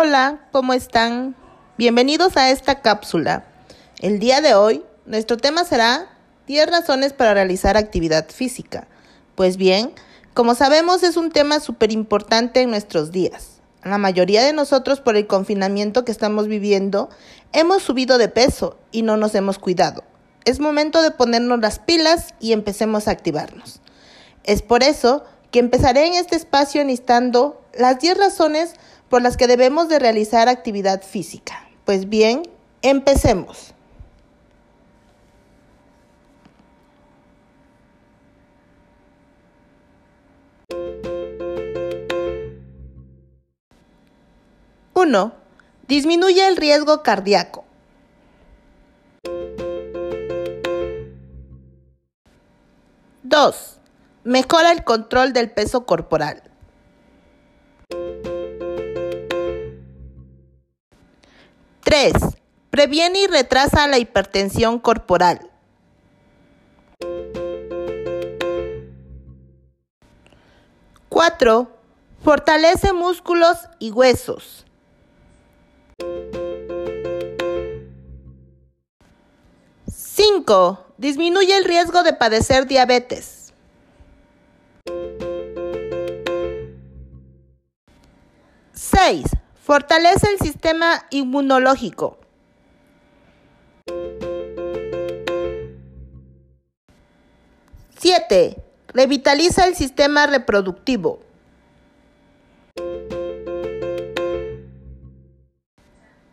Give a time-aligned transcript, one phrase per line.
[0.00, 1.34] Hola, ¿cómo están?
[1.76, 3.46] Bienvenidos a esta cápsula.
[3.98, 6.06] El día de hoy, nuestro tema será
[6.46, 8.86] 10 razones para realizar actividad física.
[9.34, 9.90] Pues bien,
[10.34, 13.60] como sabemos es un tema súper importante en nuestros días.
[13.82, 17.08] La mayoría de nosotros por el confinamiento que estamos viviendo
[17.52, 20.04] hemos subido de peso y no nos hemos cuidado.
[20.44, 23.80] Es momento de ponernos las pilas y empecemos a activarnos.
[24.44, 28.74] Es por eso que empezaré en este espacio enlistando las 10 razones
[29.08, 31.68] por las que debemos de realizar actividad física.
[31.84, 32.42] Pues bien,
[32.82, 33.74] empecemos.
[44.94, 45.32] Uno,
[45.86, 47.64] disminuye el riesgo cardíaco.
[53.22, 53.78] Dos,
[54.24, 56.42] mejora el control del peso corporal.
[61.88, 62.12] 3.
[62.68, 65.50] Previene y retrasa la hipertensión corporal.
[71.08, 71.70] 4.
[72.22, 74.66] Fortalece músculos y huesos.
[79.90, 80.84] 5.
[80.98, 83.54] Disminuye el riesgo de padecer diabetes.
[88.74, 89.24] 6.
[89.68, 92.16] Fortalece el sistema inmunológico.
[97.98, 98.64] Siete.
[98.94, 101.20] Revitaliza el sistema reproductivo.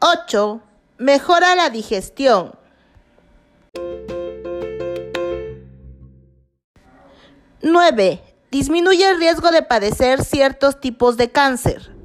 [0.00, 0.62] Ocho.
[0.98, 2.58] Mejora la digestión.
[7.62, 8.24] Nueve.
[8.50, 11.99] Disminuye el riesgo de padecer ciertos tipos de cáncer.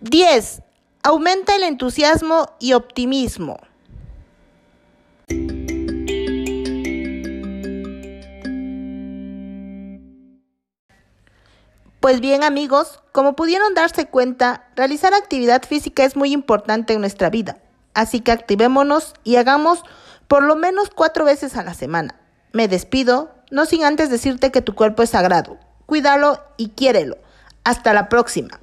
[0.00, 0.62] 10.
[1.02, 3.58] Aumenta el entusiasmo y optimismo.
[11.98, 17.28] Pues bien amigos, como pudieron darse cuenta, realizar actividad física es muy importante en nuestra
[17.28, 17.58] vida,
[17.92, 19.82] así que activémonos y hagamos
[20.28, 22.14] por lo menos cuatro veces a la semana.
[22.52, 27.18] Me despido, no sin antes decirte que tu cuerpo es sagrado, cuídalo y quiérelo.
[27.64, 28.60] Hasta la próxima.